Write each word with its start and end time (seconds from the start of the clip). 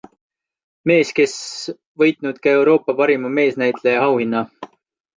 Mees, 0.91 1.11
kes 1.19 1.35
võitnud 2.05 2.41
ka 2.49 2.57
Euroopa 2.57 2.99
parima 3.05 3.35
meesnäitleja 3.39 4.05
auhinna. 4.11 4.47